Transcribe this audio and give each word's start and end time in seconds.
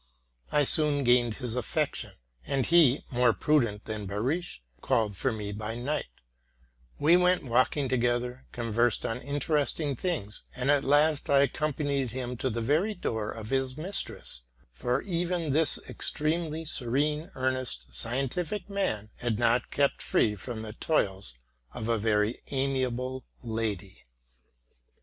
I 0.51 0.63
soon 0.63 1.03
gained 1.03 1.35
his 1.35 1.55
affection; 1.55 2.13
and 2.47 2.65
he, 2.65 3.03
more 3.11 3.33
prudent 3.33 3.85
than 3.85 4.07
Behrisch, 4.07 4.61
called 4.81 5.15
for 5.15 5.31
me 5.31 5.51
by 5.51 5.75
night: 5.75 6.07
we 6.97 7.15
went 7.15 7.43
walking 7.43 7.87
together, 7.87 8.47
conversed 8.51 9.05
on 9.05 9.21
interesting 9.21 9.95
things, 9.95 10.41
and 10.55 10.71
at 10.71 10.83
last 10.83 11.29
I 11.29 11.41
accompanied 11.41 12.09
him 12.09 12.35
to 12.37 12.49
the 12.49 12.63
very 12.63 12.95
door 12.95 13.29
of 13.29 13.51
his 13.51 13.77
mistress; 13.77 14.41
for 14.71 15.03
even 15.03 15.19
RELATING 15.19 15.27
TO 15.27 15.35
MY 15.35 15.39
LIFE. 15.39 15.51
2TT 15.51 15.53
this 15.75 15.79
externally 15.87 16.65
severe, 16.65 17.31
earnest, 17.35 17.85
scientific 17.91 18.71
man 18.71 19.11
had 19.17 19.37
not 19.37 19.69
kept 19.69 20.01
free 20.01 20.33
from 20.33 20.63
the 20.63 20.73
toils 20.73 21.35
of 21.75 21.87
a 21.87 21.99
very 21.99 22.41
amiable 22.49 23.23
lady. 23.43 24.07